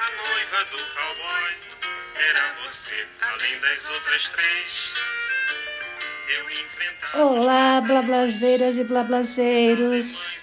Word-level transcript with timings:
A 0.00 0.02
noiva 0.02 0.64
do 0.70 0.78
cowboy 0.94 1.56
era 2.16 2.54
você, 2.62 3.06
além 3.20 3.60
das 3.60 3.84
outras 3.84 4.30
três. 4.30 4.94
Olá, 7.12 7.82
blablazeiras 7.82 8.78
e 8.78 8.84
blablazeiros. 8.84 10.40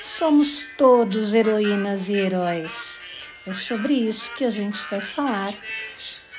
Somos 0.00 0.66
todos 0.78 1.34
heroínas 1.34 2.08
e 2.08 2.14
heróis. 2.14 2.98
É 3.46 3.52
sobre 3.52 3.92
isso 3.92 4.32
que 4.32 4.46
a 4.46 4.50
gente 4.50 4.82
vai 4.90 5.02
falar 5.02 5.52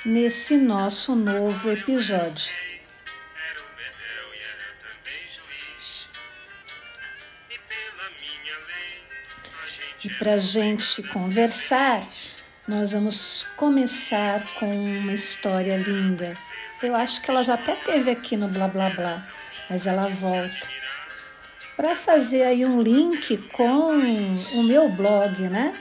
nesse 0.03 0.57
nosso 0.57 1.15
novo 1.15 1.71
episódio. 1.71 2.55
E 10.03 10.09
para 10.09 10.33
a 10.33 10.39
gente 10.39 11.03
conversar, 11.03 12.07
nós 12.67 12.91
vamos 12.91 13.47
começar 13.55 14.43
com 14.55 14.65
uma 14.65 15.13
história 15.13 15.77
linda. 15.77 16.33
Eu 16.81 16.95
acho 16.95 17.21
que 17.21 17.29
ela 17.29 17.43
já 17.43 17.53
até 17.53 17.75
teve 17.75 18.09
aqui 18.09 18.35
no 18.35 18.47
Blá 18.47 18.67
Blá 18.67 18.89
Blá, 18.89 19.27
mas 19.69 19.85
ela 19.85 20.07
volta. 20.07 20.69
Para 21.75 21.95
fazer 21.95 22.43
aí 22.43 22.65
um 22.65 22.81
link 22.81 23.37
com 23.49 23.91
o 24.53 24.63
meu 24.63 24.89
blog, 24.89 25.41
né? 25.49 25.73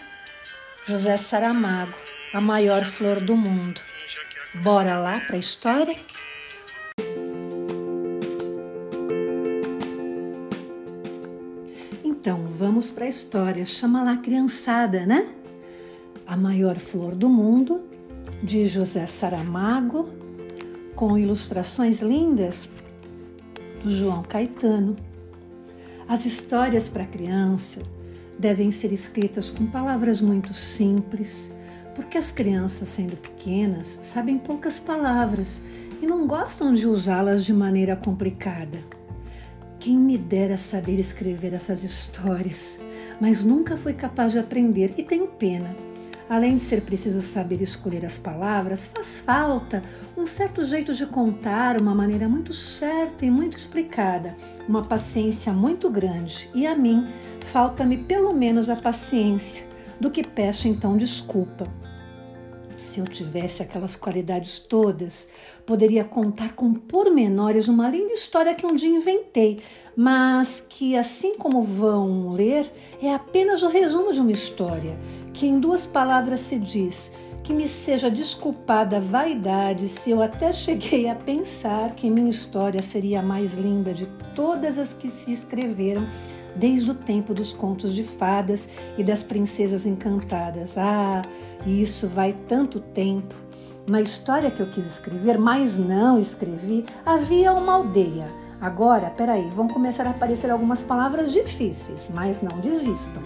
José 0.87 1.17
Saramago, 1.17 1.95
a 2.35 2.41
maior 2.41 2.85
flor 2.85 3.21
do 3.21 3.37
mundo. 3.37 3.81
Bora 4.57 4.99
lá 4.99 5.21
para 5.21 5.37
a 5.37 5.39
história? 5.39 5.97
Vamos 12.81 12.91
para 12.93 13.05
a 13.05 13.09
história. 13.09 13.67
Chama 13.67 14.03
lá 14.03 14.17
criançada, 14.17 15.05
né? 15.05 15.29
A 16.27 16.35
maior 16.35 16.77
flor 16.77 17.15
do 17.15 17.29
mundo, 17.29 17.83
de 18.43 18.67
José 18.67 19.05
Saramago, 19.07 20.09
com 20.95 21.19
ilustrações 21.19 22.01
lindas 22.01 22.71
do 23.85 23.91
João 23.91 24.23
Caetano. 24.23 24.97
As 26.09 26.25
histórias 26.25 26.89
para 26.89 27.05
criança 27.05 27.83
devem 28.39 28.71
ser 28.73 28.95
escritas 28.95 29.51
com 29.51 29.67
palavras 29.67 30.23
muito 30.23 30.55
simples, 30.55 31.53
porque 31.95 32.17
as 32.17 32.33
crianças, 32.33 32.89
sendo 32.89 33.15
pequenas, 33.15 33.99
sabem 34.01 34.39
poucas 34.39 34.79
palavras 34.79 35.61
e 36.01 36.07
não 36.07 36.27
gostam 36.27 36.73
de 36.73 36.87
usá-las 36.87 37.45
de 37.45 37.53
maneira 37.53 37.95
complicada. 37.95 38.79
Quem 39.81 39.97
me 39.97 40.19
dera 40.19 40.59
saber 40.59 40.99
escrever 40.99 41.55
essas 41.55 41.83
histórias, 41.83 42.79
mas 43.19 43.43
nunca 43.43 43.79
fui 43.79 43.95
capaz 43.95 44.33
de 44.33 44.39
aprender 44.39 44.93
e 44.99 45.03
tenho 45.03 45.27
pena. 45.27 45.75
Além 46.29 46.57
de 46.57 46.61
ser 46.61 46.83
preciso 46.83 47.23
saber 47.23 47.63
escolher 47.63 48.05
as 48.05 48.19
palavras, 48.19 48.87
faz 48.87 49.19
falta 49.19 49.83
um 50.15 50.27
certo 50.27 50.63
jeito 50.67 50.93
de 50.93 51.07
contar, 51.07 51.81
uma 51.81 51.95
maneira 51.95 52.29
muito 52.29 52.53
certa 52.53 53.25
e 53.25 53.31
muito 53.31 53.57
explicada, 53.57 54.37
uma 54.69 54.85
paciência 54.85 55.51
muito 55.51 55.89
grande. 55.89 56.51
E 56.55 56.67
a 56.67 56.77
mim, 56.77 57.09
falta-me 57.41 57.97
pelo 57.97 58.35
menos 58.35 58.69
a 58.69 58.77
paciência, 58.77 59.65
do 59.99 60.11
que 60.11 60.23
peço 60.23 60.69
então 60.69 60.95
desculpa. 60.95 61.80
Se 62.81 62.99
eu 62.99 63.05
tivesse 63.05 63.63
aquelas 63.63 63.95
qualidades 63.95 64.59
todas, 64.59 65.29
poderia 65.67 66.03
contar 66.03 66.55
com 66.55 66.73
pormenores 66.73 67.69
uma 67.69 67.87
linda 67.91 68.15
história 68.15 68.55
que 68.55 68.65
um 68.65 68.75
dia 68.75 68.89
inventei, 68.89 69.61
mas 69.95 70.65
que, 70.67 70.97
assim 70.97 71.37
como 71.37 71.61
vão 71.61 72.31
ler, 72.31 72.73
é 73.03 73.13
apenas 73.13 73.63
o 73.63 73.69
resumo 73.69 74.15
de 74.15 74.21
uma 74.23 74.33
história, 74.33 74.99
que 75.35 75.47
em 75.47 75.61
duas 75.61 75.87
palavras 75.87 76.41
se 76.41 76.59
diz 76.59 77.13
que 77.45 77.53
me 77.53 77.69
seja 77.69 78.11
desculpada 78.11 78.97
a 78.97 79.01
vaidade 79.01 79.87
se 79.87 80.11
eu 80.11 80.23
até 80.23 80.51
cheguei 80.51 81.07
a 81.07 81.15
pensar 81.15 81.95
que 81.95 82.09
minha 82.09 82.31
história 82.31 82.81
seria 82.81 83.21
a 83.21 83.23
mais 83.23 83.57
linda 83.57 83.93
de 83.93 84.07
todas 84.35 84.79
as 84.79 84.95
que 84.95 85.07
se 85.07 85.31
escreveram 85.33 86.09
desde 86.57 86.91
o 86.91 86.95
tempo 86.95 87.33
dos 87.33 87.53
contos 87.53 87.95
de 87.95 88.03
fadas 88.03 88.69
e 88.97 89.05
das 89.05 89.23
princesas 89.23 89.87
encantadas. 89.87 90.77
Ah, 90.79 91.23
isso 91.67 92.09
vai 92.09 92.33
tanto 92.49 92.81
tempo. 92.81 93.35
Na 93.87 94.01
história 94.01 94.51
que 94.51 94.61
eu 94.61 94.71
quis 94.71 94.87
escrever, 94.87 95.39
mas 95.39 95.77
não 95.77 96.19
escrevi, 96.19 96.85
havia 97.05 97.53
uma 97.53 97.75
aldeia. 97.75 98.29
Agora, 98.61 99.11
peraí, 99.11 99.49
vão 99.51 99.67
começar 99.67 100.07
a 100.07 100.11
aparecer 100.11 100.51
algumas 100.51 100.83
palavras 100.83 101.33
difíceis, 101.33 102.11
mas 102.15 102.43
não 102.43 102.61
desistam. 102.61 103.23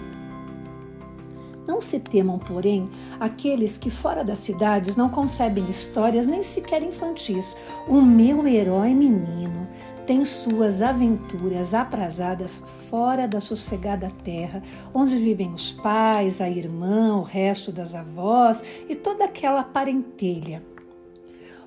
Não 1.67 1.81
se 1.81 1.99
temam, 1.99 2.39
porém, 2.39 2.89
aqueles 3.19 3.79
que 3.79 3.91
fora 3.91 4.23
das 4.23 4.39
cidades 4.39 4.97
não 4.97 5.09
concebem 5.09 5.69
histórias 5.69 6.27
nem 6.27 6.43
sequer 6.43 6.83
infantis. 6.83 7.57
O 7.89 8.01
meu 8.01 8.47
herói 8.47 8.95
menino 8.95 9.67
tem 10.07 10.25
suas 10.25 10.83
aventuras 10.83 11.73
aprazadas 11.73 12.63
fora 12.91 13.27
da 13.27 13.41
sossegada 13.41 14.11
terra, 14.23 14.63
onde 14.93 15.17
vivem 15.17 15.53
os 15.53 15.73
pais, 15.73 16.41
a 16.41 16.49
irmã, 16.49 17.17
o 17.17 17.23
resto 17.23 17.73
das 17.73 17.95
avós 17.95 18.63
e 18.89 18.95
toda 18.95 19.25
aquela 19.25 19.63
parentelha. 19.63 20.74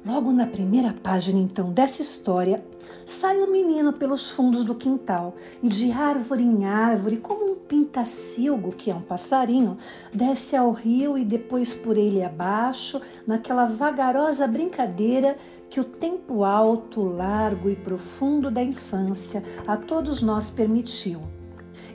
Logo 0.07 0.31
na 0.31 0.47
primeira 0.47 0.93
página, 1.03 1.37
então, 1.37 1.69
dessa 1.69 2.01
história, 2.01 2.63
sai 3.05 3.41
o 3.41 3.51
menino 3.51 3.91
pelos 3.91 4.29
fundos 4.29 4.63
do 4.63 4.73
quintal 4.73 5.35
e, 5.61 5.67
de 5.67 5.91
árvore 5.91 6.45
em 6.45 6.65
árvore, 6.65 7.17
como 7.17 7.51
um 7.51 7.55
pintacilgo, 7.55 8.71
que 8.71 8.89
é 8.89 8.95
um 8.95 9.01
passarinho, 9.01 9.77
desce 10.13 10.55
ao 10.55 10.71
rio 10.71 11.17
e 11.17 11.25
depois 11.25 11.73
por 11.73 11.97
ele 11.97 12.23
abaixo, 12.23 13.01
naquela 13.27 13.65
vagarosa 13.65 14.47
brincadeira 14.47 15.35
que 15.69 15.81
o 15.81 15.83
tempo 15.83 16.45
alto, 16.45 17.03
largo 17.03 17.69
e 17.69 17.75
profundo 17.75 18.49
da 18.49 18.63
infância 18.63 19.43
a 19.67 19.75
todos 19.75 20.21
nós 20.21 20.49
permitiu. 20.49 21.19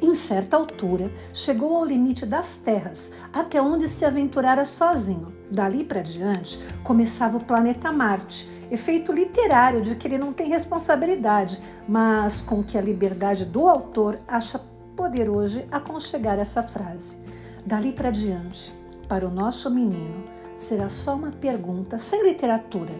Em 0.02 0.12
certa 0.12 0.58
altura, 0.58 1.10
chegou 1.32 1.78
ao 1.78 1.84
limite 1.86 2.26
das 2.26 2.58
terras, 2.58 3.14
até 3.32 3.62
onde 3.62 3.88
se 3.88 4.04
aventurara 4.04 4.66
sozinho. 4.66 5.40
Dali 5.52 5.84
para 5.84 6.00
diante, 6.00 6.58
começava 6.82 7.36
o 7.36 7.44
planeta 7.44 7.92
Marte, 7.92 8.48
efeito 8.70 9.12
literário 9.12 9.82
de 9.82 9.94
que 9.94 10.08
ele 10.08 10.16
não 10.16 10.32
tem 10.32 10.48
responsabilidade, 10.48 11.60
mas 11.86 12.40
com 12.40 12.64
que 12.64 12.78
a 12.78 12.80
liberdade 12.80 13.44
do 13.44 13.68
autor 13.68 14.18
acha 14.26 14.58
poder 14.96 15.28
hoje 15.28 15.66
aconchegar 15.70 16.38
essa 16.38 16.62
frase. 16.62 17.18
Dali 17.66 17.92
para 17.92 18.10
diante, 18.10 18.72
para 19.06 19.26
o 19.26 19.30
nosso 19.30 19.70
menino, 19.70 20.24
será 20.56 20.88
só 20.88 21.14
uma 21.14 21.30
pergunta 21.32 21.98
sem 21.98 22.22
literatura. 22.26 22.92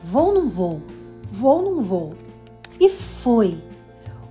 Vou 0.00 0.28
ou 0.28 0.34
não 0.34 0.48
vou? 0.48 0.82
Vou 1.24 1.56
ou 1.62 1.74
não 1.74 1.80
vou? 1.82 2.14
E 2.80 2.88
foi. 2.88 3.62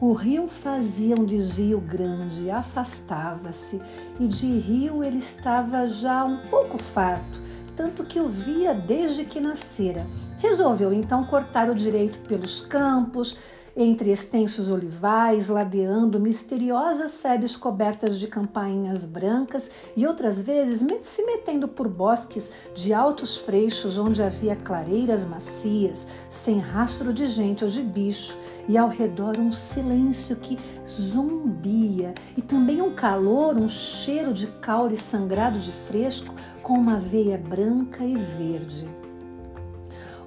O 0.02 0.14
rio 0.14 0.48
fazia 0.48 1.16
um 1.16 1.26
desvio 1.26 1.80
grande, 1.80 2.50
afastava-se, 2.50 3.80
e 4.20 4.28
de 4.28 4.48
rio 4.58 5.04
ele 5.04 5.18
estava 5.18 5.88
já 5.88 6.24
um 6.24 6.38
pouco 6.50 6.78
farto, 6.78 7.47
tanto 7.78 8.04
que 8.04 8.20
o 8.20 8.28
via 8.28 8.74
desde 8.74 9.24
que 9.24 9.40
nascera. 9.40 10.08
Resolveu 10.38 10.94
então 10.94 11.24
cortar 11.26 11.70
o 11.70 11.76
direito 11.76 12.20
pelos 12.20 12.62
campos, 12.62 13.38
entre 13.80 14.12
extensos 14.12 14.70
olivais, 14.70 15.50
ladeando 15.50 16.20
misteriosas 16.20 17.12
sebes 17.12 17.56
cobertas 17.56 18.18
de 18.18 18.28
campainhas 18.28 19.06
brancas 19.06 19.70
e 19.96 20.08
outras 20.08 20.42
vezes 20.42 20.84
se 21.02 21.24
metendo 21.24 21.68
por 21.68 21.88
bosques 21.88 22.52
de 22.74 22.92
altos 22.92 23.38
freixos 23.38 24.00
onde 24.00 24.24
havia 24.24 24.56
clareiras 24.56 25.24
macias, 25.24 26.08
sem 26.28 26.58
rastro 26.58 27.14
de 27.14 27.28
gente 27.28 27.64
ou 27.64 27.70
de 27.70 27.84
bicho, 27.84 28.36
e 28.68 28.76
ao 28.76 28.90
redor 28.90 29.38
um 29.38 29.52
silêncio 29.52 30.36
que 30.36 30.58
zumbia 30.90 32.16
e 32.36 32.42
também 32.42 32.82
um 32.82 32.96
calor, 32.96 33.56
um 33.56 33.70
cheiro 33.70 34.34
de 34.34 34.48
caule 34.60 34.98
sangrado 34.98 35.60
de 35.60 35.72
fresco 35.72 36.34
com 36.64 36.74
uma 36.74 36.98
veia 36.98 37.38
branca 37.38 38.04
e 38.04 38.16
verde. 38.16 39.07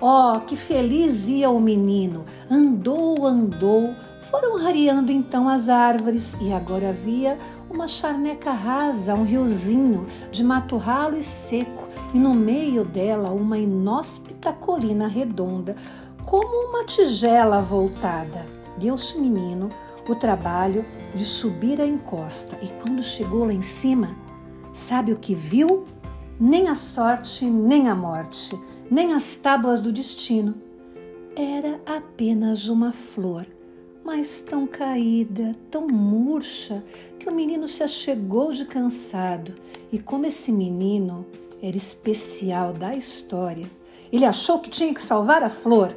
Oh, 0.02 0.40
que 0.46 0.56
feliz 0.56 1.28
ia 1.28 1.50
o 1.50 1.60
menino! 1.60 2.24
Andou, 2.50 3.26
andou. 3.26 3.94
Foram 4.18 4.56
rareando 4.56 5.12
então 5.12 5.46
as 5.46 5.68
árvores 5.68 6.34
e 6.40 6.50
agora 6.50 6.88
havia 6.88 7.36
uma 7.68 7.86
charneca 7.86 8.50
rasa, 8.50 9.14
um 9.14 9.24
riozinho 9.24 10.06
de 10.32 10.42
mato 10.42 10.78
ralo 10.78 11.18
e 11.18 11.22
seco, 11.22 11.86
e 12.14 12.18
no 12.18 12.32
meio 12.32 12.82
dela 12.82 13.30
uma 13.30 13.58
inóspita 13.58 14.54
colina 14.54 15.06
redonda, 15.06 15.76
como 16.24 16.70
uma 16.70 16.82
tigela 16.84 17.60
voltada. 17.60 18.46
Deu-se 18.78 19.18
o 19.18 19.20
menino 19.20 19.68
o 20.08 20.14
trabalho 20.14 20.82
de 21.14 21.26
subir 21.26 21.78
a 21.78 21.86
encosta 21.86 22.58
e 22.62 22.68
quando 22.80 23.02
chegou 23.02 23.44
lá 23.44 23.52
em 23.52 23.62
cima, 23.62 24.16
sabe 24.72 25.12
o 25.12 25.16
que 25.16 25.34
viu? 25.34 25.84
Nem 26.38 26.68
a 26.68 26.74
sorte, 26.74 27.44
nem 27.44 27.88
a 27.88 27.94
morte 27.94 28.58
nem 28.90 29.12
as 29.14 29.36
tábuas 29.36 29.80
do 29.80 29.92
destino. 29.92 30.54
Era 31.36 31.80
apenas 31.86 32.66
uma 32.66 32.92
flor, 32.92 33.46
mas 34.04 34.40
tão 34.40 34.66
caída, 34.66 35.54
tão 35.70 35.86
murcha, 35.86 36.82
que 37.16 37.28
o 37.28 37.34
menino 37.34 37.68
se 37.68 37.84
achegou 37.84 38.50
de 38.50 38.64
cansado. 38.64 39.54
E 39.92 39.98
como 39.98 40.26
esse 40.26 40.50
menino 40.50 41.24
era 41.62 41.76
especial 41.76 42.72
da 42.72 42.94
história, 42.96 43.70
ele 44.10 44.24
achou 44.24 44.58
que 44.58 44.68
tinha 44.68 44.92
que 44.92 45.00
salvar 45.00 45.44
a 45.44 45.48
flor, 45.48 45.96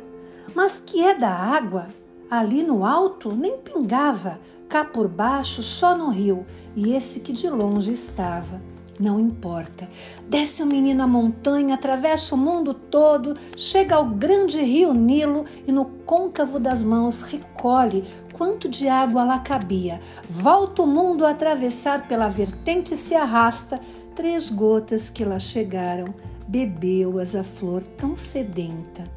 mas 0.53 0.79
que 0.79 1.01
é 1.01 1.15
da 1.15 1.31
água. 1.31 1.89
Ali 2.29 2.61
no 2.61 2.85
alto 2.85 3.35
nem 3.35 3.57
pingava, 3.57 4.39
cá 4.69 4.85
por 4.85 5.07
baixo 5.07 5.63
só 5.63 5.97
no 5.97 6.09
rio, 6.09 6.45
e 6.75 6.93
esse 6.93 7.21
que 7.21 7.33
de 7.33 7.49
longe 7.49 7.91
estava 7.91 8.61
não 8.99 9.19
importa. 9.19 9.89
Desce 10.29 10.61
o 10.61 10.65
menino 10.65 11.03
a 11.03 11.07
montanha, 11.07 11.75
atravessa 11.75 12.35
o 12.35 12.37
mundo 12.37 12.73
todo, 12.73 13.35
chega 13.55 13.95
ao 13.95 14.05
grande 14.05 14.61
rio 14.61 14.93
Nilo 14.93 15.45
e 15.67 15.71
no 15.71 15.85
côncavo 16.05 16.59
das 16.59 16.83
mãos 16.83 17.21
recolhe 17.21 18.03
quanto 18.33 18.69
de 18.69 18.87
água 18.87 19.23
lá 19.23 19.39
cabia. 19.39 19.99
Volta 20.27 20.83
o 20.83 20.87
mundo 20.87 21.25
a 21.25 21.31
atravessar 21.31 22.07
pela 22.07 22.27
vertente 22.27 22.93
e 22.93 22.97
se 22.97 23.15
arrasta. 23.15 23.79
Três 24.15 24.49
gotas 24.49 25.09
que 25.09 25.25
lá 25.25 25.39
chegaram, 25.39 26.13
bebeu-as 26.47 27.35
a 27.35 27.43
flor 27.43 27.81
tão 27.81 28.15
sedenta. 28.15 29.09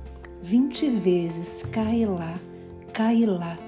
Vinte 0.42 0.88
vezes 0.88 1.62
cai 1.64 2.06
lá, 2.06 2.38
cai 2.92 3.26
lá, 3.26 3.58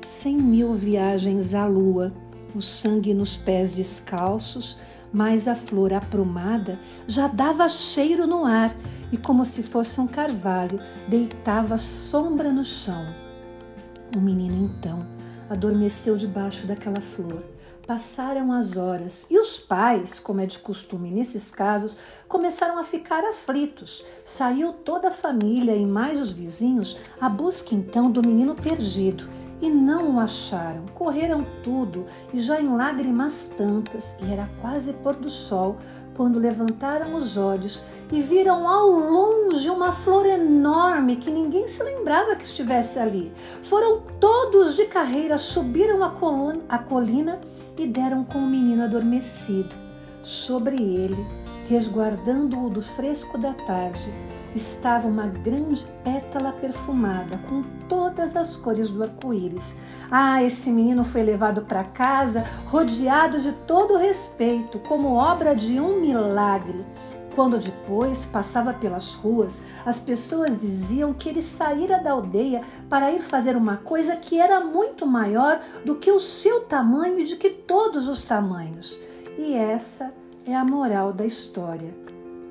cem 0.00 0.36
mil 0.36 0.72
viagens 0.72 1.54
à 1.54 1.66
lua, 1.66 2.12
o 2.54 2.62
sangue 2.62 3.12
nos 3.12 3.36
pés 3.36 3.72
descalços, 3.72 4.78
mas 5.12 5.48
a 5.48 5.54
flor 5.54 5.92
aprumada 5.92 6.78
já 7.06 7.28
dava 7.28 7.68
cheiro 7.68 8.26
no 8.26 8.44
ar 8.44 8.74
e, 9.10 9.16
como 9.16 9.44
se 9.44 9.62
fosse 9.62 10.00
um 10.00 10.06
carvalho, 10.06 10.80
deitava 11.08 11.78
sombra 11.78 12.50
no 12.52 12.64
chão. 12.64 13.06
O 14.16 14.20
menino 14.20 14.64
então 14.64 15.06
adormeceu 15.48 16.16
debaixo 16.16 16.66
daquela 16.66 17.00
flor. 17.00 17.42
Passaram 17.86 18.52
as 18.52 18.76
horas 18.76 19.26
e 19.30 19.38
os 19.38 19.58
pais, 19.58 20.18
como 20.18 20.42
é 20.42 20.46
de 20.46 20.58
costume 20.58 21.10
nesses 21.10 21.50
casos, 21.50 21.96
começaram 22.28 22.78
a 22.78 22.84
ficar 22.84 23.24
aflitos. 23.24 24.04
Saiu 24.22 24.74
toda 24.74 25.08
a 25.08 25.10
família 25.10 25.74
e 25.74 25.86
mais 25.86 26.20
os 26.20 26.30
vizinhos 26.30 26.98
à 27.18 27.30
busca 27.30 27.74
então 27.74 28.10
do 28.10 28.22
menino 28.22 28.54
perdido 28.54 29.26
e 29.60 29.68
não 29.68 30.16
o 30.16 30.20
acharam. 30.20 30.84
Correram 30.94 31.44
tudo 31.62 32.06
e 32.32 32.40
já 32.40 32.60
em 32.60 32.68
lágrimas 32.68 33.52
tantas, 33.56 34.16
e 34.22 34.32
era 34.32 34.48
quase 34.60 34.92
pôr 34.92 35.14
do 35.14 35.28
sol, 35.28 35.76
quando 36.18 36.40
levantaram 36.40 37.14
os 37.14 37.36
olhos 37.36 37.80
e 38.10 38.20
viram 38.20 38.66
ao 38.66 38.90
longe 38.90 39.70
uma 39.70 39.92
flor 39.92 40.26
enorme 40.26 41.14
que 41.14 41.30
ninguém 41.30 41.68
se 41.68 41.80
lembrava 41.82 42.34
que 42.34 42.44
estivesse 42.44 42.98
ali. 42.98 43.32
Foram 43.62 44.02
todos 44.18 44.74
de 44.74 44.86
carreira, 44.86 45.38
subiram 45.38 46.02
a, 46.02 46.10
coluna, 46.10 46.60
a 46.68 46.76
colina 46.76 47.40
e 47.76 47.86
deram 47.86 48.24
com 48.24 48.38
o 48.38 48.46
menino 48.48 48.82
adormecido. 48.82 49.74
Sobre 50.24 50.76
ele, 50.76 51.24
resguardando-o 51.68 52.70
do 52.70 52.80
fresco 52.80 53.36
da 53.36 53.52
tarde, 53.52 54.12
estava 54.54 55.06
uma 55.06 55.26
grande 55.26 55.86
pétala 56.02 56.50
perfumada 56.52 57.38
com 57.46 57.62
todas 57.86 58.34
as 58.34 58.56
cores 58.56 58.88
do 58.88 59.02
arco-íris. 59.02 59.76
Ah, 60.10 60.42
esse 60.42 60.70
menino 60.70 61.04
foi 61.04 61.22
levado 61.22 61.62
para 61.62 61.84
casa 61.84 62.46
rodeado 62.66 63.38
de 63.38 63.52
todo 63.66 63.98
respeito, 63.98 64.78
como 64.80 65.14
obra 65.14 65.54
de 65.54 65.78
um 65.78 66.00
milagre. 66.00 66.84
Quando 67.34 67.58
depois 67.58 68.24
passava 68.26 68.72
pelas 68.72 69.14
ruas, 69.14 69.62
as 69.86 70.00
pessoas 70.00 70.62
diziam 70.62 71.12
que 71.12 71.28
ele 71.28 71.42
saíra 71.42 72.02
da 72.02 72.12
aldeia 72.12 72.62
para 72.88 73.12
ir 73.12 73.20
fazer 73.20 73.56
uma 73.56 73.76
coisa 73.76 74.16
que 74.16 74.40
era 74.40 74.58
muito 74.58 75.06
maior 75.06 75.60
do 75.84 75.94
que 75.96 76.10
o 76.10 76.18
seu 76.18 76.62
tamanho 76.62 77.20
e 77.20 77.24
de 77.24 77.36
que 77.36 77.50
todos 77.50 78.08
os 78.08 78.22
tamanhos. 78.22 78.98
E 79.38 79.54
essa 79.54 80.12
é 80.48 80.56
a 80.56 80.64
moral 80.64 81.12
da 81.12 81.26
história. 81.26 81.94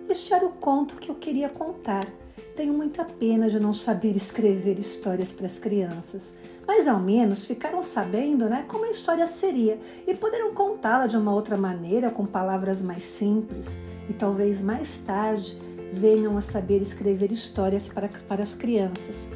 Este 0.07 0.31
era 0.31 0.45
o 0.45 0.51
conto 0.51 0.97
que 0.97 1.09
eu 1.09 1.15
queria 1.15 1.49
contar. 1.49 2.07
Tenho 2.55 2.71
muita 2.71 3.03
pena 3.03 3.49
de 3.49 3.59
não 3.59 3.73
saber 3.73 4.15
escrever 4.15 4.77
histórias 4.77 5.33
para 5.33 5.47
as 5.47 5.57
crianças, 5.57 6.37
mas 6.67 6.87
ao 6.87 6.99
menos 6.99 7.45
ficaram 7.45 7.81
sabendo 7.81 8.47
né, 8.47 8.65
como 8.67 8.85
a 8.85 8.91
história 8.91 9.25
seria 9.25 9.79
e 10.05 10.13
poderão 10.13 10.53
contá-la 10.53 11.07
de 11.07 11.17
uma 11.17 11.33
outra 11.33 11.57
maneira, 11.57 12.11
com 12.11 12.23
palavras 12.23 12.83
mais 12.83 13.01
simples, 13.01 13.79
e 14.07 14.13
talvez 14.13 14.61
mais 14.61 14.99
tarde 14.99 15.59
venham 15.91 16.37
a 16.37 16.41
saber 16.41 16.83
escrever 16.83 17.31
histórias 17.31 17.87
para, 17.87 18.07
para 18.27 18.43
as 18.43 18.53
crianças. 18.53 19.27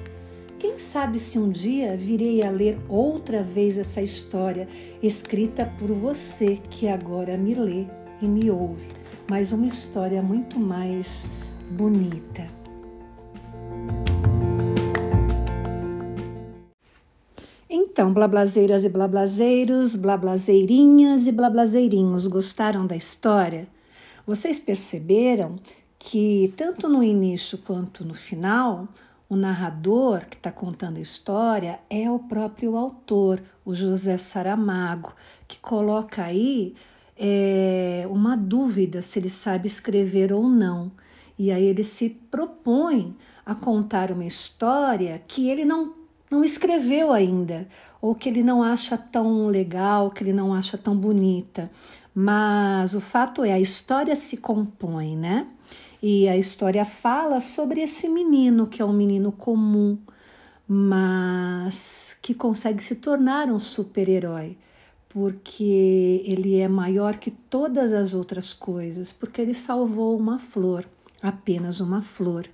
Quem 0.60 0.78
sabe 0.78 1.18
se 1.18 1.40
um 1.40 1.50
dia 1.50 1.98
virei 1.98 2.44
a 2.44 2.52
ler 2.52 2.78
outra 2.88 3.42
vez 3.42 3.80
essa 3.80 4.04
história 4.04 4.68
escrita 5.02 5.66
por 5.80 5.92
você 5.92 6.60
que 6.70 6.88
agora 6.88 7.36
me 7.36 7.56
lê 7.56 8.01
e 8.22 8.28
me 8.28 8.52
ouve 8.52 9.02
mas 9.32 9.54
uma 9.54 9.66
história 9.66 10.22
muito 10.22 10.60
mais 10.60 11.32
bonita. 11.70 12.46
Então, 17.70 18.14
blablazeiras 18.14 18.84
e 18.84 18.90
blablazeiros, 18.90 19.96
blablazeirinhas 19.96 21.28
e 21.28 21.32
blablazeirinhos, 21.32 22.28
gostaram 22.28 22.86
da 22.86 22.94
história? 22.94 23.70
Vocês 24.28 24.60
perceberam 24.60 25.56
que 25.98 26.54
tanto 26.58 26.90
no 26.90 27.02
início 27.02 27.58
quanto 27.58 28.04
no 28.04 28.14
final, 28.14 28.86
o 29.30 29.38
narrador 29.38 30.26
que 30.26 30.36
está 30.36 30.52
contando 30.52 30.98
a 30.98 31.02
história 31.02 31.80
é 31.90 32.12
o 32.12 32.20
próprio 32.20 32.76
autor, 32.76 33.42
o 33.64 33.74
José 33.74 34.18
Saramago, 34.18 35.14
que 35.48 35.58
coloca 35.58 36.22
aí 36.22 36.76
é, 37.24 38.08
uma 38.10 38.36
dúvida 38.36 39.00
se 39.04 39.20
ele 39.20 39.30
sabe 39.30 39.68
escrever 39.68 40.34
ou 40.34 40.50
não. 40.50 40.92
E 41.38 41.52
aí 41.52 41.64
ele 41.64 41.84
se 41.84 42.10
propõe 42.10 43.16
a 43.46 43.54
contar 43.54 44.12
uma 44.12 44.26
história 44.26 45.22
que 45.28 45.48
ele 45.48 45.64
não, 45.64 45.94
não 46.32 46.44
escreveu 46.44 47.14
ainda, 47.14 47.68
ou 48.02 48.16
que 48.16 48.28
ele 48.28 48.42
não 48.42 48.64
acha 48.64 48.98
tão 48.98 49.46
legal, 49.46 50.10
que 50.10 50.24
ele 50.24 50.34
não 50.34 50.52
acha 50.52 50.80
tão 50.80 50.98
bonita. 50.98 51.70
Mas 52.14 52.96
o 52.96 53.02
fato 53.02 53.44
é, 53.44 53.54
a 53.54 53.60
história 53.60 54.16
se 54.16 54.38
compõe, 54.38 55.16
né? 55.16 55.48
E 56.02 56.28
a 56.28 56.36
história 56.36 56.84
fala 56.84 57.40
sobre 57.40 57.82
esse 57.82 58.10
menino, 58.10 58.66
que 58.66 58.82
é 58.82 58.86
um 58.86 58.94
menino 58.94 59.32
comum, 59.32 59.96
mas 60.68 62.18
que 62.20 62.34
consegue 62.34 62.84
se 62.84 62.96
tornar 62.96 63.48
um 63.48 63.60
super-herói 63.60 64.58
porque 65.14 66.24
ele 66.26 66.58
é 66.58 66.68
maior 66.70 67.18
que 67.18 67.32
todas 67.32 67.92
as 67.92 68.14
outras 68.14 68.54
coisas, 68.54 69.12
porque 69.12 69.42
ele 69.42 69.54
salvou 69.54 70.18
uma 70.18 70.40
flor, 70.40 70.86
apenas 71.22 71.82
uma 71.82 72.02
flor. 72.02 72.48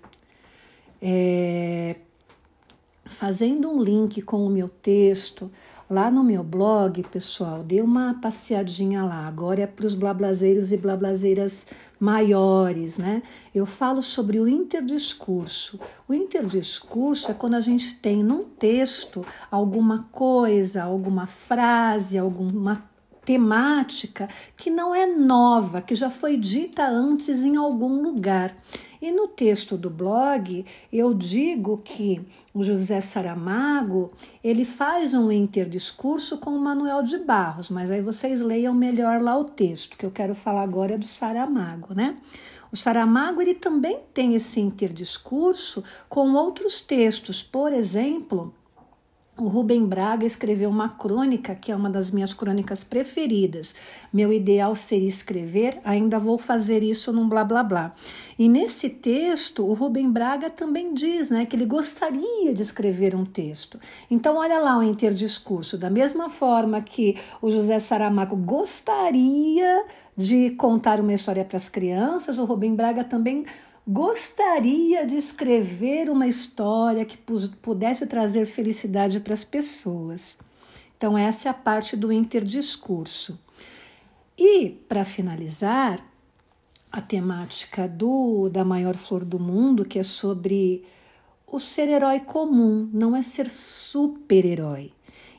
É, 1.00 1.98
fazendo 3.06 3.70
um 3.70 3.82
link 3.82 4.24
com 4.24 4.44
o 4.44 4.50
meu 4.50 4.68
texto, 4.68 5.52
lá 5.88 6.10
no 6.10 6.24
meu 6.24 6.44
blog, 6.44 7.04
pessoal, 7.04 7.64
dê 7.64 7.80
uma 7.80 8.16
passeadinha 8.20 9.04
lá. 9.04 9.28
Agora 9.28 9.62
é 9.62 9.68
para 9.68 9.86
os 9.86 9.94
blablazeiros 9.94 10.72
e 10.72 10.78
blablazeiras 10.78 11.68
maiores, 12.00 12.98
né? 12.98 13.24
Eu 13.54 13.66
falo 13.66 14.02
sobre 14.02 14.40
o 14.40 14.48
interdiscurso. 14.48 15.80
O 16.08 16.14
interdiscurso 16.14 17.32
é 17.32 17.34
quando 17.34 17.56
a 17.56 17.62
gente 17.62 17.96
tem 17.96 18.24
num 18.24 18.44
texto 18.44 19.26
alguma 19.50 20.08
coisa, 20.12 20.84
alguma 20.84 21.26
frase, 21.26 22.18
alguma 22.18 22.84
temática 23.28 24.30
que 24.56 24.70
não 24.70 24.96
é 24.96 25.06
nova, 25.06 25.82
que 25.82 25.94
já 25.94 26.10
foi 26.10 26.38
dita 26.38 26.88
antes 26.88 27.44
em 27.44 27.58
algum 27.58 28.02
lugar. 28.02 28.56
E 29.02 29.12
no 29.12 29.28
texto 29.28 29.76
do 29.78 29.90
blog 29.90 30.66
eu 30.94 31.14
digo 31.14 31.78
que 31.78 32.26
o 32.54 32.64
José 32.64 33.02
Saramago 33.02 34.14
ele 34.42 34.64
faz 34.64 35.14
um 35.14 35.30
interdiscurso 35.30 36.38
com 36.38 36.52
o 36.52 36.60
Manuel 36.60 37.04
de 37.04 37.18
Barros, 37.18 37.70
mas 37.70 37.92
aí 37.92 38.02
vocês 38.02 38.42
leiam 38.42 38.74
melhor 38.74 39.22
lá 39.22 39.38
o 39.38 39.44
texto 39.44 39.98
que 39.98 40.06
eu 40.06 40.12
quero 40.12 40.34
falar 40.34 40.62
agora 40.62 40.94
é 40.94 40.98
do 40.98 41.06
Saramago, 41.06 41.94
né? 41.94 42.16
O 42.72 42.78
Saramago 42.78 43.42
ele 43.42 43.56
também 43.56 44.00
tem 44.14 44.36
esse 44.36 44.62
interdiscurso 44.62 45.84
com 46.08 46.34
outros 46.34 46.80
textos, 46.80 47.44
por 47.44 47.74
exemplo, 47.74 48.54
o 49.40 49.48
Rubem 49.48 49.86
Braga 49.86 50.26
escreveu 50.26 50.70
uma 50.70 50.90
crônica 50.90 51.54
que 51.56 51.72
é 51.72 51.76
uma 51.76 51.90
das 51.90 52.10
minhas 52.12 52.34
crônicas 52.34 52.84
preferidas. 52.84 53.76
Meu 54.12 54.34
ideal 54.34 54.76
seria 54.76 55.08
escrever, 55.08 55.80
ainda 55.84 56.18
vou 56.18 56.38
fazer 56.38 56.82
isso 56.82 57.14
num 57.14 57.30
blá 57.30 57.44
blá 57.44 57.64
blá. 57.64 57.94
E 58.38 58.50
nesse 58.50 58.90
texto, 58.90 59.66
o 59.66 59.74
Rubem 59.74 60.12
Braga 60.12 60.50
também 60.50 60.94
diz 60.94 61.30
né, 61.30 61.46
que 61.46 61.56
ele 61.56 61.66
gostaria 61.66 62.54
de 62.54 62.62
escrever 62.62 63.16
um 63.16 63.26
texto. 63.26 63.80
Então, 64.10 64.38
olha 64.38 64.60
lá 64.60 64.78
o 64.78 64.84
interdiscurso. 64.84 65.78
Da 65.78 65.90
mesma 65.90 66.30
forma 66.30 66.82
que 66.82 67.16
o 67.42 67.52
José 67.52 67.80
Saramago 67.80 68.36
gostaria 68.36 69.86
de 70.16 70.50
contar 70.52 71.00
uma 71.00 71.14
história 71.14 71.46
para 71.46 71.58
as 71.58 71.70
crianças, 71.70 72.40
o 72.40 72.46
Rubem 72.46 72.76
Braga 72.76 73.04
também 73.04 73.46
gostaria 73.88 75.06
de 75.06 75.16
escrever 75.16 76.10
uma 76.10 76.28
história 76.28 77.06
que 77.06 77.18
pudesse 77.62 78.06
trazer 78.06 78.46
felicidade 78.46 79.22
para 79.22 79.34
as 79.34 79.46
pessoas. 79.46 80.38
Então, 80.98 81.18
essa 81.18 81.48
é 81.48 81.52
a 81.52 81.54
parte 81.54 81.96
do 81.96 82.12
interdiscurso. 82.12 83.40
E, 84.38 84.70
para 84.90 85.06
finalizar, 85.06 86.04
a 86.92 87.02
temática 87.02 87.88
do 87.88 88.50
da 88.50 88.66
maior 88.66 88.96
flor 88.96 89.24
do 89.24 89.40
mundo, 89.40 89.86
que 89.86 90.00
é 90.00 90.04
sobre 90.04 90.84
o 91.46 91.60
ser 91.60 91.88
herói 91.88 92.20
comum, 92.20 92.90
não 92.92 93.16
é 93.16 93.22
ser 93.22 93.50
super-herói. 93.50 94.92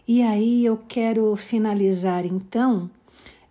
E 0.07 0.23
aí 0.23 0.65
eu 0.65 0.79
quero 0.89 1.37
finalizar 1.37 2.25
então 2.25 2.91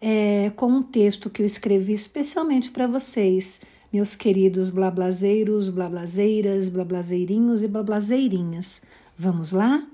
é, 0.01 0.51
com 0.55 0.67
um 0.67 0.83
texto 0.83 1.29
que 1.29 1.41
eu 1.41 1.45
escrevi 1.45 1.93
especialmente 1.93 2.71
para 2.71 2.87
vocês, 2.87 3.61
meus 3.91 4.15
queridos 4.15 4.69
blablazeiros, 4.69 5.69
blablazeiras, 5.69 6.69
blablazeirinhos 6.69 7.61
e 7.61 7.67
blablazeirinhas. 7.67 8.81
Vamos 9.15 9.51
lá? 9.51 9.87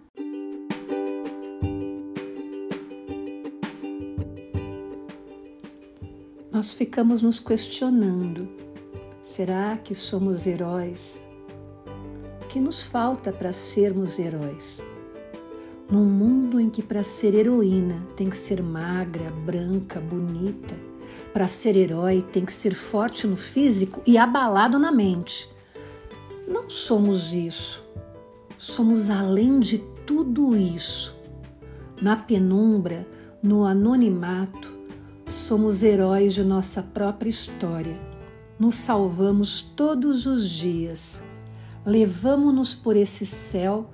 Nós 6.52 6.74
ficamos 6.74 7.22
nos 7.22 7.40
questionando: 7.40 8.48
será 9.24 9.78
que 9.78 9.94
somos 9.94 10.48
heróis? 10.48 11.22
O 12.42 12.48
que 12.48 12.60
nos 12.60 12.86
falta 12.86 13.32
para 13.32 13.52
sermos 13.52 14.20
heróis? 14.20 14.84
Num 15.90 16.06
mundo 16.06 16.60
em 16.60 16.70
que 16.70 16.82
para 16.82 17.04
ser 17.04 17.36
heroína 17.36 18.08
tem 18.16 18.30
que 18.30 18.38
ser 18.38 18.64
magra, 18.64 19.30
branca, 19.46 20.00
bonita, 20.00 20.76
para 21.34 21.48
ser 21.48 21.75
herói 21.75 22.24
tem 22.32 22.46
que 22.46 22.54
ser 22.54 22.75
forte 22.75 23.25
no 23.25 23.36
físico 23.36 24.02
e 24.06 24.18
abalado 24.18 24.78
na 24.78 24.92
mente. 24.92 25.50
Não 26.48 26.70
somos 26.70 27.34
isso. 27.34 27.84
Somos 28.58 29.10
além 29.10 29.60
de 29.60 29.80
tudo 30.06 30.56
isso. 30.56 31.18
Na 32.00 32.16
penumbra, 32.16 33.08
no 33.42 33.66
anonimato, 33.66 34.72
somos 35.28 35.84
heróis 35.84 36.34
de 36.34 36.44
nossa 36.44 36.84
própria 36.84 37.30
história. 37.30 38.00
Nos 38.60 38.75
salvamos 38.75 39.62
todos 39.62 40.28
os 40.28 40.48
dias. 40.48 41.24
Levamos-nos 41.86 42.75
por 42.75 42.96
esse 42.96 43.25
céu 43.25 43.90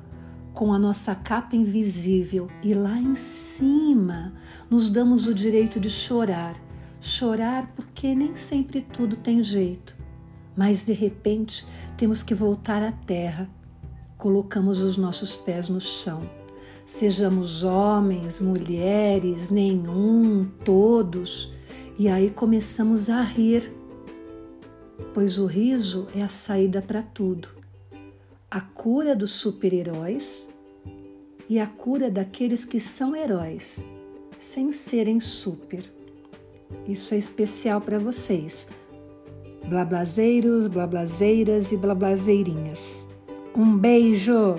com 0.54 0.74
a 0.74 0.78
nossa 0.78 1.16
capa 1.16 1.56
invisível 1.56 2.50
e 2.62 2.74
lá 2.74 2.98
em 2.98 3.16
cima 3.16 4.34
nos 4.70 4.90
damos 4.90 5.26
o 5.26 5.34
direito 5.34 5.80
de 5.80 5.90
chorar. 5.90 6.69
Chorar 7.02 7.72
porque 7.76 8.14
nem 8.14 8.36
sempre 8.36 8.82
tudo 8.82 9.16
tem 9.16 9.42
jeito, 9.42 9.96
mas 10.56 10.84
de 10.84 10.94
repente 10.94 11.66
temos 11.98 12.22
que 12.22 12.34
voltar 12.34 12.84
à 12.84 12.92
terra. 12.92 13.50
Colocamos 14.18 14.82
os 14.82 14.98
nossos 14.98 15.36
pés 15.36 15.70
no 15.70 15.80
chão. 15.80 16.22
Sejamos 16.86 17.64
homens, 17.64 18.42
mulheres, 18.42 19.50
nenhum, 19.50 20.50
todos, 20.66 21.52
e 21.98 22.10
aí 22.10 22.30
começamos 22.30 23.10
a 23.10 23.22
rir, 23.22 23.72
pois 25.14 25.38
o 25.38 25.46
riso 25.46 26.08
é 26.16 26.22
a 26.22 26.30
saída 26.30 26.82
para 26.82 27.02
tudo 27.02 27.60
a 28.52 28.60
cura 28.62 29.16
dos 29.16 29.32
super-heróis 29.32 30.50
e 31.48 31.60
a 31.60 31.68
cura 31.68 32.10
daqueles 32.10 32.66
que 32.66 32.80
são 32.80 33.16
heróis, 33.16 33.84
sem 34.40 34.72
serem 34.72 35.20
super. 35.20 35.99
Isso 36.88 37.14
é 37.14 37.18
especial 37.18 37.82
para 37.82 38.00
vocês, 38.00 38.68
blablazeiros, 39.68 40.68
blablazeiras 40.68 41.72
e 41.72 41.78
blablazeirinhas. 41.78 43.08
Um 43.56 43.78
beijo! 43.78 44.56